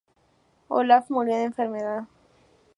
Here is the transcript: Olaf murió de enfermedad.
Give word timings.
Olaf 0.71 1.11
murió 1.11 1.35
de 1.35 1.43
enfermedad. 1.43 2.07